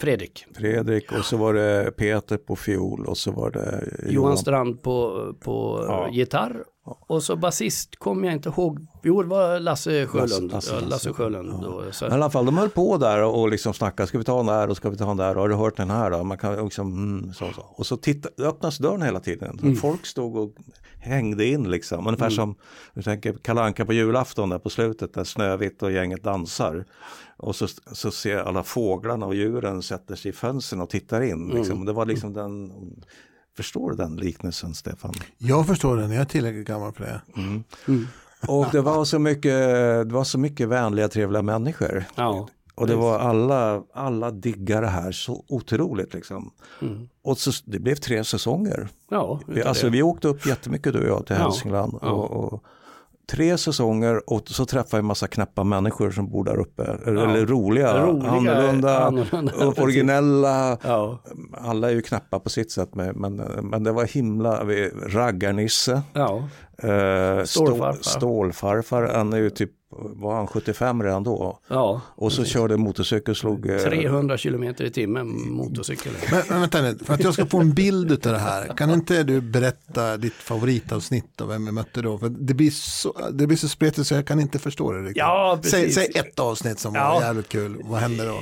[0.00, 0.44] Fredrik.
[0.54, 5.26] Fredrik och så var det Peter på fiol och så var det Johan Strand på,
[5.40, 6.64] på gitarr.
[6.86, 8.86] Och så basist kommer jag inte ihåg.
[9.02, 10.52] Jo, det var Lasse Sjölund.
[10.52, 11.12] Lasse- Lasse, Lasse-.
[11.12, 11.62] Sjölund.
[11.62, 14.36] Då, så, I alla fall, de höll på där och liksom snackade, ska vi ta
[14.36, 16.24] den där och ska vi ta den där, har du hört den här då?
[16.24, 17.62] Man kan liksom, mm, så, så.
[17.68, 19.58] Och så titta, öppnas dörren hela tiden.
[19.58, 20.52] Så Folk stod och
[20.98, 22.54] hängde in liksom, ungefär som,
[22.94, 26.84] du tänker Kalle Anka på julafton där på slutet, där Snövit och gänget dansar.
[27.38, 31.48] Och så, så ser alla fåglarna och djuren sätter sig i fönstren och tittar in.
[31.48, 31.84] Liksom.
[31.84, 32.72] Det var liksom den,
[33.56, 35.12] förstår du den liknelsen Stefan?
[35.38, 37.20] Jag förstår den, jag är tillräckligt gammal för det.
[38.48, 39.52] Och det var så mycket,
[40.08, 42.04] det var så mycket vänliga, trevliga människor.
[42.14, 46.50] ja, Och det var alla, alla diggar det här så otroligt liksom.
[47.22, 48.88] Och så, det blev tre säsonger.
[49.10, 49.90] ja, Vi, alltså det.
[49.92, 51.98] vi åkte upp jättemycket du och jag till Ja, Hälsingland.
[52.02, 52.08] ja.
[52.10, 52.62] Och, och,
[53.32, 56.84] tre säsonger och så träffade jag en massa knäppa människor som bor där uppe.
[57.06, 60.78] Eller roliga, Roliga, annorlunda, annorlunda, originella.
[60.82, 61.18] Ja,
[61.52, 64.64] Alla är ju knäppa på sitt sätt men, men, det var himla,
[65.06, 66.02] raggarnisse.
[66.12, 66.48] ja,
[66.82, 67.92] Eh, Stålfarfar.
[67.92, 71.58] Stå, stålfarfar, han är ju typ, var han 75 redan då?
[71.68, 73.70] Ja, Och så körde motorcykel, slog...
[73.70, 76.12] eh, 300 kilometer i timmen motorcykel.
[76.30, 78.90] Men, men vänta nu, för att jag ska få en bild av det här, kan
[78.90, 82.18] inte du berätta ditt favoritavsnitt av Vem vi mötte då?
[82.18, 85.16] För det blir så, det blir så spretigt så jag kan inte förstå det riktigt.
[85.16, 85.94] Ja, säg, precis.
[85.94, 87.14] säg ett avsnitt som Ja.
[87.14, 88.38] var jävligt kul, vad hände då?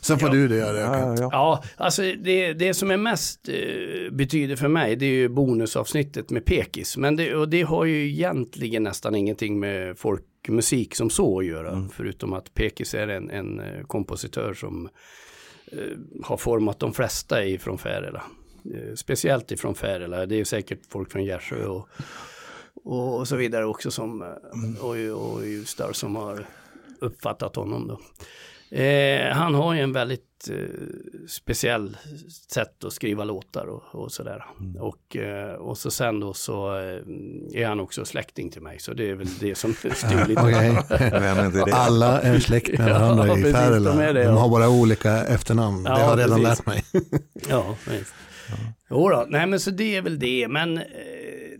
[0.00, 1.28] Sen får du det göra Ja, ja.
[1.32, 6.30] Ja, alltså det, det som är mest eh, betyder för mig det är ju bonusavsnittet
[6.30, 6.96] med Pekis.
[6.96, 9.98] Men det, och det har ju egentligen nästan ingenting med
[10.44, 11.88] folkmusik som så att göra.
[11.92, 14.88] Förutom att Pekis är en, en eh, kompositör som
[15.66, 18.22] eh, har format de flesta ifrån Färila.
[18.74, 20.26] Eh, speciellt ifrån Färila.
[20.26, 21.88] Det är säkert folk från Gärsjö och,
[22.84, 26.46] och, och så vidare också som eh, och, och just där som har
[27.00, 28.00] uppfattat honom då.
[28.74, 30.56] Eh, han har ju en väldigt eh,
[31.28, 31.96] speciell
[32.52, 34.44] sätt att skriva låtar och, och sådär.
[34.80, 38.78] Och, eh, och så sen då så eh, är han också släkting till mig.
[38.78, 40.40] Så det är väl det som styr lite.
[40.44, 40.76] Okej.
[41.10, 41.72] Vem är inte det?
[41.74, 43.90] Alla är släkt med varandra Ja, i Färila.
[43.90, 44.30] de det, de ja.
[44.30, 46.66] har bara olika efternamn, det Ja, har jag redan precis.
[46.66, 46.84] lärt mig.
[47.48, 48.14] Ja, visst.
[48.90, 50.48] Jo då, nej men så det är väl det.
[50.48, 50.84] Men eh,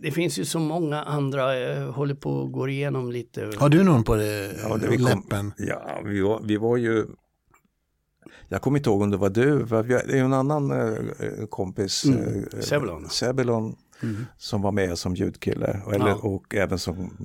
[0.01, 3.51] det finns ju så många andra, jag håller på och går igenom lite.
[3.57, 5.53] Har du någon på det, Ja, det vi kom- läppen?
[5.57, 7.05] Ja, vi var, vi var ju...
[8.49, 12.05] Jag kommer inte ihåg om det var du, det är ju en annan eh, kompis,
[12.05, 12.59] Mm, eh,
[13.09, 13.75] Sebulon.
[14.37, 16.15] Som var med som ljudkille och, eller, Ja.
[16.15, 17.17] och även som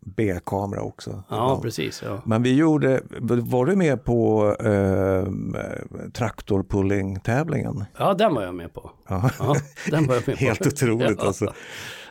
[0.00, 1.22] B-kamera också.
[1.30, 2.02] Ja, precis.
[2.06, 2.22] Ja.
[2.24, 5.26] Men vi gjorde, var du med på eh,
[6.12, 7.84] traktorpulling-tävlingen?
[7.98, 8.90] ja, den var jag med på.
[9.08, 9.30] Ja.
[9.38, 9.56] Ja,
[9.90, 10.44] den var jag med på.
[10.44, 11.26] Helt otroligt Ja.
[11.26, 11.52] alltså.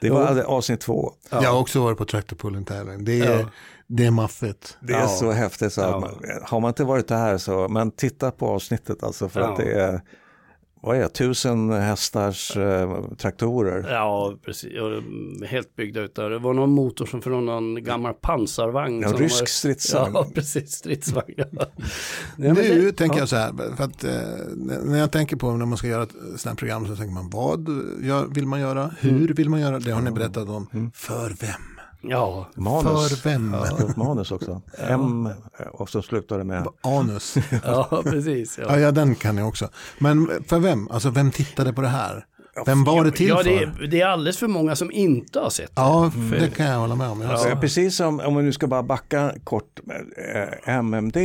[0.01, 1.11] Det var avsnitt två.
[1.29, 3.05] Jag har också varit på Tractor tävling.
[3.05, 3.45] Det är, Ja.
[3.87, 4.77] det är maffigt.
[4.81, 5.07] Det är Ja.
[5.07, 5.99] så häftigt så att Ja.
[5.99, 9.51] man, har man inte varit där så, men titta på avsnittet alltså för Ja.
[9.51, 10.01] att det är,
[10.83, 13.91] vad är det, tusen hästars eh, traktorer.
[13.91, 14.71] Ja, precis.
[15.45, 16.29] Helt byggda utav.
[16.29, 19.03] Det var någon motor som från någon gammal pansarvagn.
[19.03, 19.45] En som rysk var...
[19.45, 20.11] stridsvagn.
[20.13, 20.71] Ja, precis.
[20.71, 21.33] Stridsvagn.
[21.37, 21.65] Ja.
[22.35, 23.21] Nu det- tänker ja.
[23.21, 24.11] jag så här, för att eh,
[24.83, 27.29] när jag tänker på när man ska göra ett sånt här program så tänker man
[27.29, 27.67] vad
[28.01, 31.70] gör, vill man göra, hur vill man göra, det har ni berättat om, för vem?
[32.01, 33.21] Ja, Manus.
[33.21, 33.53] För vem?
[33.53, 34.61] Ja, manus också.
[34.77, 35.29] M
[35.71, 37.35] och så slutar det med Anus.
[37.65, 38.57] ja, precis.
[38.57, 38.79] Ja, Ja.
[38.79, 39.69] ja, den kan jag också.
[39.99, 40.87] Men för vem?
[40.91, 42.25] Alltså vem tittade på det här?
[42.65, 43.43] Vem var det till ja, för?
[43.43, 45.81] det, är, det är alldeles för många som inte har sett det.
[45.81, 47.21] Ja, det kan jag hålla med om.
[47.21, 47.57] Ja.
[47.61, 49.79] Precis som, om vi nu ska bara backa kort,
[50.65, 51.17] eh, MMD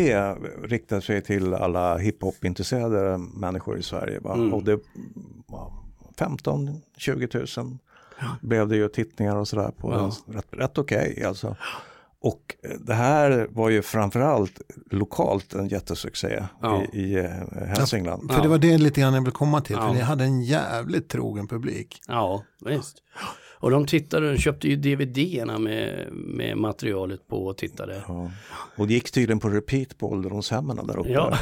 [0.65, 4.21] riktar sig till alla hiphop-intresserade människor i Sverige.
[4.21, 4.33] Va?
[4.53, 4.81] Och det
[5.47, 5.73] var
[6.19, 7.79] 15-20 000
[8.43, 9.99] blev det ju tittningar och sådär på Ja.
[10.27, 10.35] den.
[10.37, 11.57] Rätt, rätt okej alltså.
[12.21, 16.83] Och eh, det här var ju framförallt lokalt en jättesuccé Ja.
[16.93, 18.33] i, i eh, Hälsingland.
[18.33, 19.77] För det var det lite grann jag vill komma till.
[19.77, 19.93] För Ja.
[19.93, 22.01] ni hade en jävligt trogen publik.
[22.09, 22.97] Ja, visst.
[23.61, 28.03] Och de tittade, de köpte ju DVD-erna med, med materialet på och tittade.
[28.09, 28.31] Ja.
[28.77, 31.11] Och det gick tydligen på repeat på ålderdomshemmen där uppe.
[31.11, 31.39] Ja,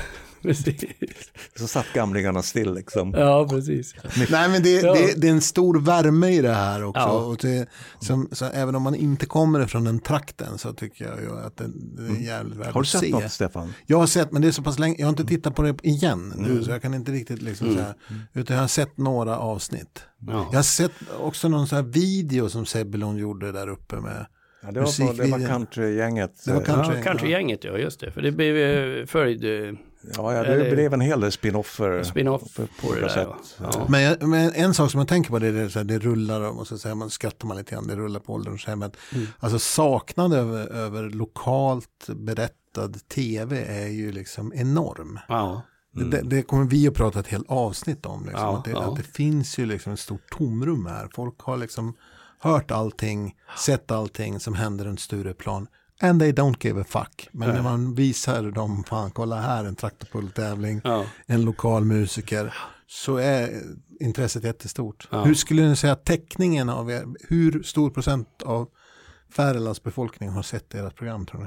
[0.49, 0.85] precis.
[1.59, 3.15] Så satt gamlingarna still liksom.
[3.17, 3.95] Ja, precis.
[4.31, 4.95] Nej men det, Ja.
[4.95, 7.01] det, det är en stor värme i det här också.
[7.01, 7.11] Ja.
[7.13, 7.69] Och det,
[8.01, 11.57] som, så även om man inte kommer från den trakten så tycker jag ju att
[11.57, 12.75] det, det är jävligt värt Mm.
[12.75, 13.11] Har du att sett se.
[13.11, 13.75] något Stefan?
[13.87, 15.77] Jag har sett, men det är så pass länge, jag har inte tittat på det
[15.83, 16.65] igen nu Mm.
[16.65, 17.95] så jag kan inte riktigt liksom så här,
[18.33, 20.03] utan jag har sett några avsnitt.
[20.27, 20.49] Ja.
[20.51, 24.27] Jag har sett också någon så här video som Sebulon gjorde där uppe med,
[24.63, 26.45] Ja, det, var på, det var countrygänget.
[26.45, 26.97] Det var Eh, country.
[26.97, 28.11] Ja, Countrygänget, ja just det.
[28.13, 29.45] För det blev följd
[30.17, 32.03] Ja, ja, det eller- blev en hel del spin-offer.
[32.03, 33.23] spin-off på det olika där.
[33.23, 33.39] Ja.
[33.45, 33.59] sätt.
[33.75, 33.87] Ja.
[33.89, 35.99] men, jag, men en sak som jag tänker på det är det, så här, det
[35.99, 38.97] rullar och så säger man skrattar man lite grann, det rullar på ålderdomshemmet.
[39.15, 39.27] Mm.
[39.39, 45.19] Alltså saknad över, över lokalt berättad tv är ju liksom enorm.
[45.29, 45.63] Ja.
[45.93, 48.25] Det, det kommer vi att prata ett helt avsnitt om.
[48.27, 48.43] Liksom.
[48.43, 48.83] Ja, att, det, ja.
[48.83, 51.09] att det finns ju liksom ett stort tomrum här.
[51.15, 51.95] Folk har liksom
[52.39, 55.67] hört allting, sett allting som händer runt Stureplan.
[56.09, 57.29] And they don't give a fuck.
[57.33, 61.05] Men när man visar dem, fan kolla här en traktorpulltävling, Ja.
[61.27, 62.55] en lokal musiker,
[62.87, 63.61] så är
[64.01, 65.09] intresset jättestort.
[65.11, 65.25] Ja.
[65.25, 68.69] Hur skulle ni säga täckningen av er, hur stor procent av
[69.33, 71.47] Färilas befolkning har sett ert program tror ni?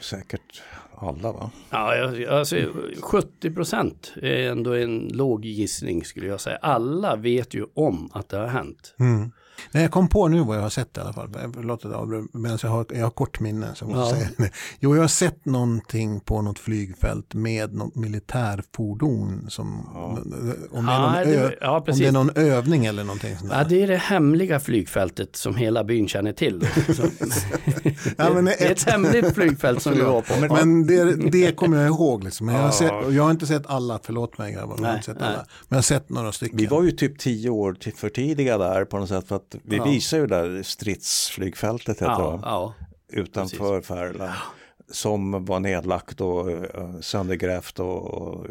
[0.00, 0.62] Säkert
[0.96, 1.50] alla va?
[1.70, 2.56] Ja, jag- alltså
[3.02, 6.56] 70 procent är ändå en låg gissning skulle jag säga.
[6.56, 8.94] Alla vet ju om att det har hänt.
[8.98, 9.30] Mm.
[9.72, 11.28] Nej, jag kom på nu vad jag har sett i alla fall.
[11.54, 13.66] Förlåt att jag men jag har, jag har kort minne.
[13.74, 14.20] Så jag måste Ja.
[14.20, 14.50] säga det.
[14.80, 19.46] Jo, jag har sett någonting på något flygfält med något militärfordon.
[19.48, 23.36] Som, om, det är någon Ja, det- ja, om det är någon övning eller någonting
[23.38, 23.52] sånt.
[23.54, 26.68] Ja, det är det hemliga flygfältet som hela byn känner till.
[28.16, 30.40] Ja, men det är ett hemligt flygfält som vi var på.
[30.40, 32.24] Men, men det, det kommer jag ihåg.
[32.24, 32.46] Liksom.
[32.46, 34.92] Men jag, har sett, jag har inte sett alla, förlåt mig grabbar, men jag har
[34.92, 35.28] Nej, inte sett nej.
[35.28, 35.36] alla.
[35.38, 36.56] Men jag har sett några stycken.
[36.56, 39.43] Vi var ju typ tio år till- för tidiga där på något sätt för att
[39.54, 39.84] att vi Ja.
[39.84, 42.74] visar ju där stridsflygfältet heter Ja, ja,
[43.08, 44.34] utanför Färila.
[44.90, 48.46] Som var nedlagt och uh, söndergrävt och, och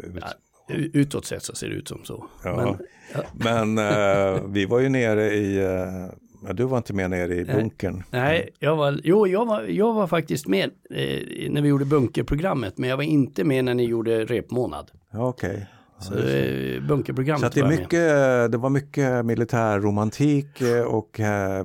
[0.68, 2.26] ut, utåt sett så ser det ut som så.
[2.44, 2.76] Ja.
[3.34, 3.78] Men, Men
[4.36, 5.56] eh, vi var ju nere i,
[6.46, 8.02] ja, du var inte med nere i bunkern.
[8.10, 12.78] nej, jag var, jo, jag var, jag var faktiskt med eh, när vi gjorde bunkerprogrammet,
[12.78, 14.90] men jag var inte med när ni gjorde repmånad.
[15.10, 15.66] Ja, Okej.
[16.04, 21.64] Så eh, bunkerprogrammet Så att det, är mycket, det var mycket militärromantik eh, och eh,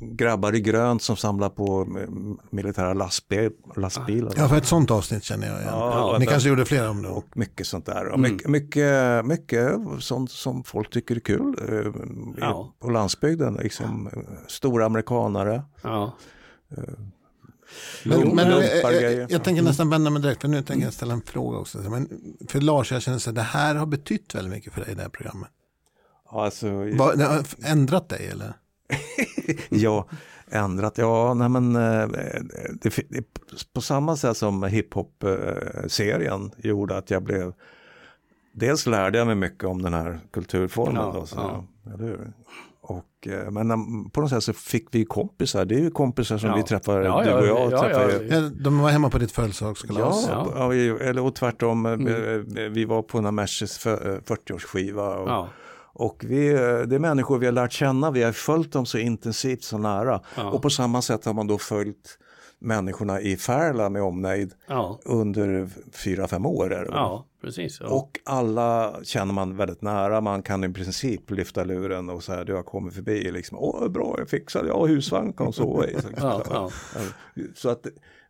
[0.00, 2.08] grabbar i grönt som samlar på eh,
[2.50, 4.32] militära lastbil, lastbilar.
[4.36, 5.68] Ja, för ett sånt avsnitt känner jag igen.
[5.72, 6.30] Ja, Ni ja.
[6.30, 7.08] kanske gjorde flera om det.
[7.08, 8.06] Och mycket sånt där.
[8.06, 8.32] Och Mm.
[8.32, 11.54] mycket, mycket, mycket sånt som folk tycker är kul
[12.40, 12.72] Ja.
[12.80, 13.54] på landsbygden.
[13.54, 14.08] Liksom,
[14.46, 15.62] stora amerikanare.
[15.82, 16.12] Ja.
[18.04, 20.62] Men, Lump- men, eh, lumpar jag, jag, jag tänker nästan vända mig direkt, för nu
[20.62, 21.78] tänker jag ställa en fråga också.
[21.78, 22.08] Men
[22.48, 25.08] för Lars, jag känner att det här har betytt väldigt mycket för dig, det här
[25.08, 25.50] programmet.
[26.30, 28.52] Ja, Alltså, Va, det har ändrat dig eller?
[29.68, 30.08] Ja,
[30.50, 30.98] ändrat.
[30.98, 32.08] Ja, nej men eh,
[32.80, 33.24] det, det,
[33.72, 37.52] på samma sätt som hiphop-serien gjorde att jag blev
[38.52, 41.02] Dels lärde jag mig mycket om den här kulturformen.
[41.02, 41.64] Ja, då, så, ja.
[41.98, 42.32] hur?
[42.90, 45.64] Och, eh, men på något sätt så fick vi kompisar.
[45.64, 46.56] Det är ju kompisar som Ja.
[46.56, 48.00] vi träffar, Ja, du och jag ja, träffar.
[48.08, 48.10] ja.
[48.10, 50.26] ju- Ja, de var hemma på ditt födelsedagskalas.
[50.28, 50.60] Ja, Ja.
[50.62, 51.86] ja, vi- eller och tvärtom.
[51.86, 52.56] eh, Mm.
[52.56, 53.20] eh, Vi var på
[53.86, 53.92] eh,
[54.24, 55.14] 40-årsskiva.
[55.16, 55.48] Och, Ja.
[55.92, 56.48] och vi,
[56.86, 60.20] det är människor vi har lärt känna, vi har följt dem så intensivt, så nära.
[60.36, 60.50] Ja.
[60.50, 62.18] Och på samma sätt har man då följt
[62.60, 64.98] människorna i Färla med omnejd Ja.
[65.04, 66.72] under fyra, fem år.
[66.72, 67.80] Är det ja, precis.
[67.80, 67.86] Ja.
[67.88, 72.54] Och alla känner man väldigt nära, man kan i princip lyfta luren och säga du
[72.54, 75.32] har kommit förbi, liksom, åh bra jag fixade, jag har husvagn
[75.84, 75.96] i.
[76.02, 76.70] Så, Ja, ja.
[77.54, 77.86] så att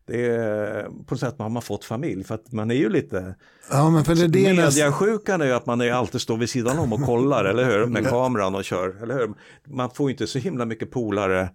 [0.08, 3.34] det är, på något sätt har man fått familj, för att man är ju lite
[3.70, 4.54] Ja, men för det, det är.
[4.54, 7.86] Mediasjukan är ju att man är alltid står vid sidan om och kollar, eller hur?
[7.86, 9.34] Med kameran och kör, eller hur?
[9.64, 11.50] Man får ju inte så himla mycket polare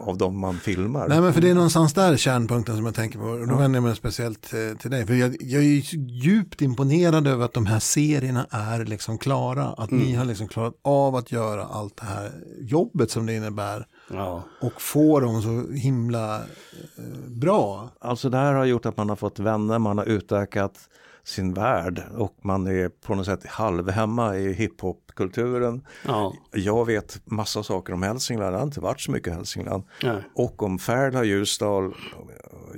[0.00, 1.08] av de man filmar.
[1.08, 3.24] Nej men för det är någonstans där kärnpunkten som jag tänker på.
[3.24, 5.06] Och då vänder jag mig speciellt eh, till dig.
[5.06, 9.64] För jag, jag är djupt imponerad över att de här serierna är liksom klara.
[9.64, 13.86] Att ni har liksom klarat av att göra allt det här jobbet som det innebär.
[14.12, 14.42] Ja.
[14.60, 17.88] Och få dem så himla eh, bra.
[18.00, 20.88] Alltså det här har gjort att man har fått vänner, man har utökat
[21.24, 25.86] sin värld och man är på något sätt halvhemma i hiphopkulturen.
[26.06, 26.32] Ja.
[26.52, 29.84] Jag vet massa saker om Hälsingland, det har inte varit så mycket Hälsingland.
[30.02, 30.22] Nej.
[30.34, 31.94] Och om Färila, Ljusdal,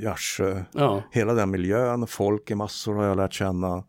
[0.02, 1.02] Gärsjö, Ja.
[1.12, 3.84] hela den miljön, folk i massor har jag lärt känna.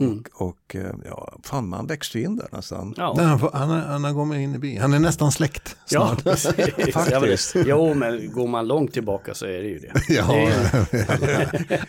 [0.00, 0.22] Mm.
[0.34, 2.94] Och, och eh, ja, fan man växte in där nästan.
[2.96, 3.14] Ja.
[3.16, 4.80] Nej, han, får, han, han har kommit in i byn.
[4.80, 6.24] Han är nästan släkt Ja, snart.
[6.24, 6.94] precis.
[6.94, 7.54] Faktiskt.
[7.54, 9.92] Ja, men- Jo, men går man långt tillbaka så är det ju det.
[10.14, 10.48] Ja,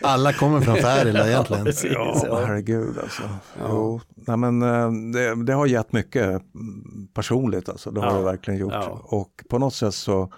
[0.00, 1.64] alla kommer från Färila egentligen.
[1.64, 1.92] precis.
[1.92, 2.44] Ja, Ja.
[2.46, 3.22] herregud alltså.
[3.68, 4.00] Jo.
[4.14, 8.18] Nej, men, eh, det, det har gett mycket mm, personligt alltså, det har Ja.
[8.18, 8.72] det verkligen gjort.
[8.72, 9.00] Ja.
[9.04, 10.32] Och på något sätt så,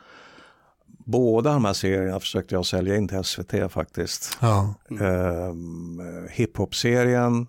[1.06, 4.38] båda de här serierna försökte jag sälja in till SVT faktiskt.
[4.40, 4.74] Ja.
[4.88, 7.46] Um, Hiphop-serien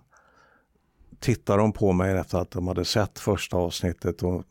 [1.20, 4.44] tittade de på mig efter att de hade sett första avsnittet och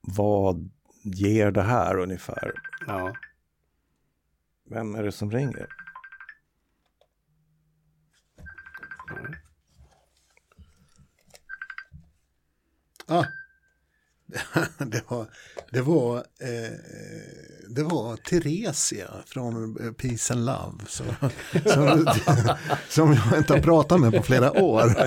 [0.00, 0.70] vad
[1.02, 2.52] ger det här ungefär?
[2.86, 3.14] Ja.
[4.70, 5.66] Vem är det som ringer?
[13.06, 13.24] Ah.
[14.78, 15.26] Det var,
[15.70, 16.78] det var, eh,
[17.74, 20.72] det var Theresia från eh, Peace and Love.
[20.88, 21.04] Så,
[21.74, 22.06] som,
[22.88, 24.82] som jag inte har pratat med på flera år.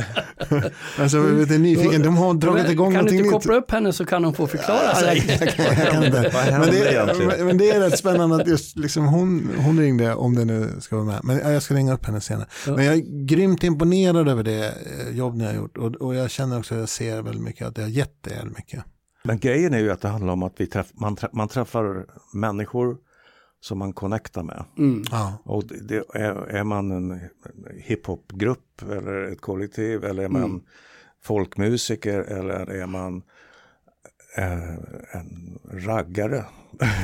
[1.00, 2.02] Alltså, jag är lite nyfiken.
[2.02, 3.34] De har dragit igång kan du någonting inte nytt.
[3.34, 5.38] koppla upp henne så kan hon få förklara sig?
[5.40, 6.32] Jag kan, jag kan inte.
[6.52, 7.48] Men det, egentligen?
[7.48, 10.96] men, det är rätt spännande att just liksom hon, hon ringde om det nu ska
[10.96, 11.20] vara med.
[11.24, 12.48] Men ja, jag ska ringa upp henne senare.
[12.66, 15.78] Men jag är grymt imponerad över det eh, jobb ni har gjort.
[15.78, 18.52] Och, och jag känner också att jag ser väldigt mycket att det har gett er
[18.56, 18.84] mycket.
[19.24, 22.06] Men grejen är ju att det handlar om att vi träff, man, träff, man träffar
[22.34, 22.98] människor
[23.60, 24.64] som man connectar med.
[24.78, 25.04] Mm.
[25.12, 25.38] Ja.
[25.46, 27.20] Och det, det är, är man en
[27.78, 30.62] hiphopgrupp eller ett kollektiv eller är man Mm.
[31.22, 33.22] folkmusiker eller är man
[34.38, 34.74] eh,
[35.12, 36.46] en raggare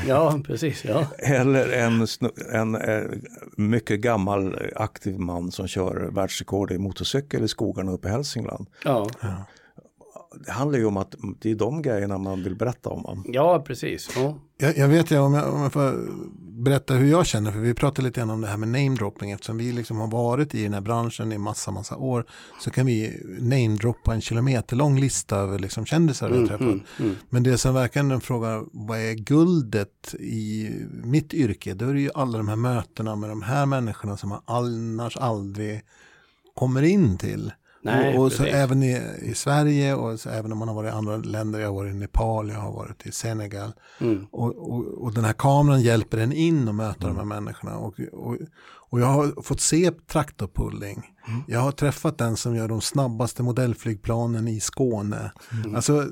[0.07, 0.85] Ja, precis.
[0.85, 1.07] Ja.
[1.17, 2.07] eller en,
[2.51, 3.03] en eh,
[3.57, 8.67] mycket gammal aktiv man som kör världsrekord i motorcykel i skogarna uppe i Hälsingland.
[8.83, 9.09] Ja.
[10.45, 13.23] Det handlar ju om att det är de grejerna man vill berätta om.
[13.27, 14.09] ja, precis.
[14.15, 14.35] Ja.
[14.57, 16.09] Jag, jag vet ju om jag, om jag får
[16.63, 19.57] berätta hur jag känner, för vi pratade lite grann om det här med namedropping, eftersom
[19.57, 22.25] vi liksom har varit i den här branschen i massa, massa år,
[22.59, 26.61] så kan vi namedroppa en kilometerlång lista över liksom kändisar vi har träffat.
[26.61, 27.15] Mm, mm.
[27.29, 30.69] Men det som verkligen frågar, vad är guldet i
[31.03, 31.73] mitt yrke?
[31.73, 35.17] Då är det ju alla de här mötena med de här människorna som man annars
[35.17, 35.81] aldrig
[36.55, 37.51] kommer in till.
[37.81, 40.87] Nej, och, och så även i, i Sverige och så även om man har varit
[40.87, 41.59] i andra länder.
[41.59, 43.71] Jag har varit i Nepal, jag har varit i Senegal.
[43.99, 44.25] Mm.
[44.31, 47.77] Och, och, och den här kameran hjälper en in och möta de här människorna.
[47.77, 48.37] Och, och,
[48.89, 51.03] och jag har fått se traktorpulling.
[51.47, 55.31] Jag har träffat den som gör de snabbaste modellflygplanen i Skåne.
[55.75, 56.07] Alltså,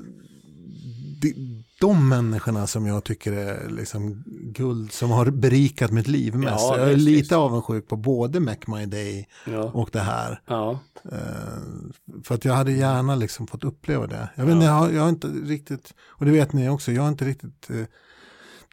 [1.22, 6.52] de, de människorna som jag tycker är liksom guld, som har berikat mitt liv mest.
[6.58, 7.32] Ja, jag är visst, lite visst.
[7.32, 9.62] avundsjuk på både Mac My Day Ja.
[9.62, 10.40] och det här.
[10.46, 10.78] Ja.
[11.12, 14.28] Eh, för att jag hade gärna liksom fått uppleva det.
[14.34, 17.02] Jag, vet, inte, jag, har, jag har inte riktigt, och det vet ni också, jag
[17.02, 17.84] har inte riktigt eh,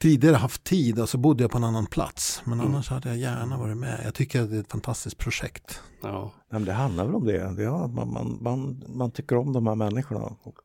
[0.01, 2.41] tidigare haft tid och så bodde jag på en annan plats.
[2.45, 4.01] Men annars hade jag gärna varit med.
[4.05, 5.81] Jag tycker att det är ett fantastiskt projekt.
[6.01, 6.21] Ja.
[6.23, 7.53] Nej, men det handlar väl om det.
[7.55, 10.55] det är, man, man, man, man tycker om de här människorna och,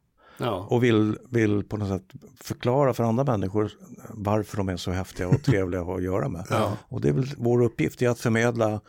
[0.41, 0.67] Ja.
[0.71, 3.71] och vill, vill på något sätt förklara för andra människor
[4.09, 6.47] varför de är så häftiga och trevliga att göra med.
[6.51, 6.77] Ja.
[6.89, 8.81] Och det är väl vår uppgift är att förmedla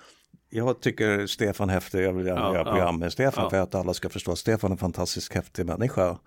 [0.54, 3.94] jag tycker Stefan häftig, jag vill gärna Ja, göra program med Stefan för att alla
[3.94, 6.18] ska förstå att Stefan är en fantastiskt häftig människa.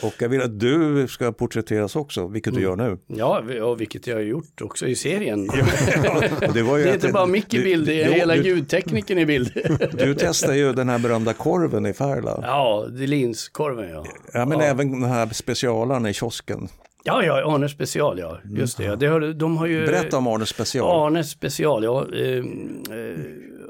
[0.00, 0.08] Ja.
[0.08, 2.70] Och jag vill att du ska porträtteras också, vilket du Mm.
[2.80, 2.98] gör nu.
[3.06, 5.50] Ja, ja, vilket jag har gjort också i serien.
[5.50, 9.18] Och det, Det är inte bara Micke i bild, det är du- hela du, ljudtekniken
[9.18, 9.50] i bild.
[9.98, 12.38] du testar ju den här berömda korven i Färila.
[12.42, 14.04] Ja, Delins-korven ja.
[14.32, 14.64] Ja, men ja.
[14.64, 16.68] även den här specialaren i kiosken.
[17.04, 18.38] Ja, ja, Arne special ja.
[18.44, 18.96] Just det, ja.
[18.96, 19.86] det har, de har ju...
[19.86, 21.06] Berätta om Arne special.
[21.06, 22.06] Arnes special, ja.
[22.14, 22.42] Eh, eh,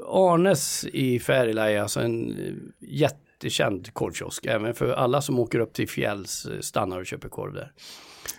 [0.07, 2.53] Arnes i Färila är alltså en eh,
[3.43, 4.45] jättekänd korvkiosk.
[4.45, 7.71] Även för alla som åker upp till fjälls eh, stannar och köper korv där.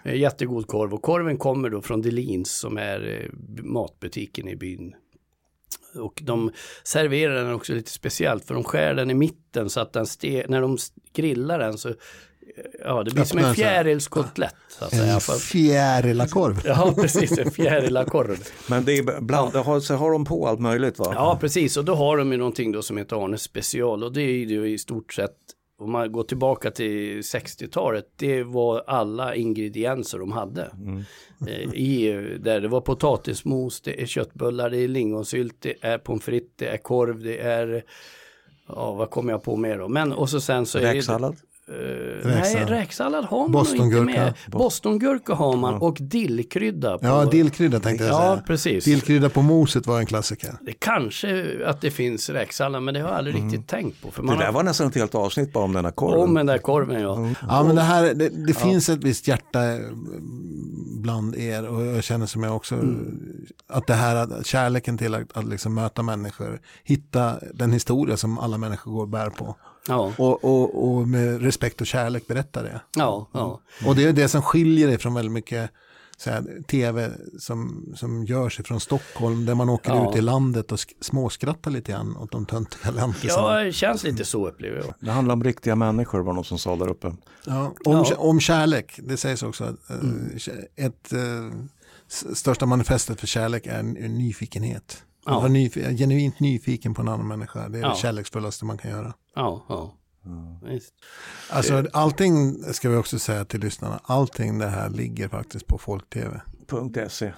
[0.05, 4.95] Eh, jättegod korv och korven kommer då från Delins som är eh, matbutiken i byn.
[5.95, 6.53] Och de
[6.85, 10.07] serverar den också lite speciellt för de skär den i mitten så att den
[10.49, 10.79] när de
[11.13, 11.95] grillar den så
[12.85, 14.55] Ja, det blir som en fjärilskotlett.
[14.69, 15.15] Så att säga.
[15.15, 16.61] En fjärilakorv.
[16.65, 17.39] Ja, precis.
[17.39, 18.49] En fjärilakorv.
[18.69, 21.13] Men det är bland, har, så har de på allt möjligt va?
[21.15, 21.77] Ja, precis.
[21.77, 24.05] Och då har de ju någonting då som heter Arnes special.
[24.05, 25.37] Och det är ju i stort sett,
[25.79, 30.71] om man går tillbaka till 60-talet, det var alla ingredienser de hade.
[31.49, 36.25] Eh, I, där det var potatismos, det är köttbullar, det är lingonsylt, det är pommes
[36.25, 37.85] frites, det är korv, det är
[38.69, 39.89] Ja, vad kommer jag på mer då?
[39.89, 40.93] Men och så sen så är det...
[40.93, 41.37] Räksallad?
[41.69, 41.75] Eh,
[42.29, 42.71] Räksallad.
[42.71, 44.05] nej, räksallad har man nog inte Bostongurka.
[44.21, 44.35] med.
[44.47, 46.99] Bostongurka har man och dillkrydda.
[46.99, 48.43] På, Ja, dillkrydda tänkte jag Ja, säga.
[48.47, 48.85] precis.
[48.85, 50.55] Dillkrydda på moset var en klassiker.
[50.63, 54.11] Det kanske att det finns räksallad, men det har jag aldrig riktigt tänkt på.
[54.11, 56.21] För man Det där har var nästan ett helt avsnitt bara om den här korven.
[56.21, 57.29] om den där korven, ja.
[57.49, 59.79] Ja, men det här, det, det finns ett visst hjärta eh,
[61.03, 62.75] bland er och jag känner som jag också,
[63.69, 68.39] att det här, att kärleken till att, att liksom möta människor, hitta den historia som
[68.39, 69.57] alla människor går och bär på.
[69.89, 72.81] Ja, Och, och, och med respekt och kärlek berätta det.
[72.97, 73.61] ja, ja.
[73.87, 75.71] Och det är det som skiljer dig från väldigt mycket
[76.17, 80.11] så här, tv som, som görs ifrån Stockholm där man åker Ja.
[80.11, 83.59] ut i landet och sk- småskrattar lite grann åt de töntiga lantisarna.
[83.59, 84.95] Ja, det känns lite så upplever jag.
[85.01, 87.15] Det handlar om riktiga människor var någon som sa där uppe.
[87.47, 88.17] Ja, om, Ja.
[88.17, 89.95] om kärlek, det sägs också att eh,
[90.37, 91.13] kä- ett
[92.11, 95.03] s- största manifestet för kärlek är en, en nyfikenhet.
[95.27, 95.33] Ja.
[95.37, 97.89] Att vara nyf- genuint nyfiken på en annan människa, det är Ja.
[97.89, 99.15] det kärleksfullaste man kan göra.
[99.35, 99.95] Ja, ja.
[100.63, 100.95] Visst.
[101.51, 107.33] Alltså allting, ska vi också säga till lyssnarna, allting det här ligger faktiskt på folktv.se.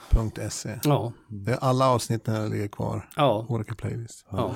[0.51, 0.79] .se.
[0.85, 4.27] Ja, Det är alla avsnitten ligger kvar, ja, olika playlist.
[4.31, 4.55] ja.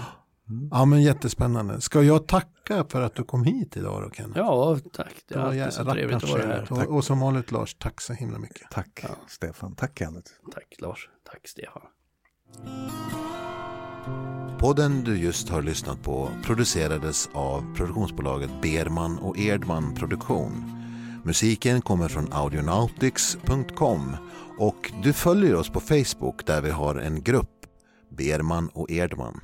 [0.71, 1.81] Ja men jättespännande.
[1.81, 4.39] Ska jag tacka för att du kom hit idag då Kenneth?
[4.39, 5.15] Ja, tack.
[5.29, 6.73] Det är Det var alltid så trevligt att vara här.
[6.73, 8.71] och, och som vanligt Lars, tack så himla mycket.
[8.71, 10.31] Tack Stefan, tack Kenneth.
[10.55, 11.83] Tack Lars, tack Stefan.
[14.59, 20.81] Podden du just har lyssnat på producerades av produktionsbolaget Berman och Erdman Produktion.
[21.25, 24.17] Musiken kommer från audionautics.com
[24.59, 27.67] och du följer oss på Facebook där vi har en grupp
[28.09, 29.41] Berman och Erdman.